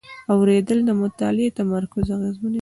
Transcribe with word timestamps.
اورېدل 0.33 0.79
د 0.85 0.89
مطالعې 1.01 1.55
تمرکز 1.59 2.05
اغېزمنوي. 2.17 2.59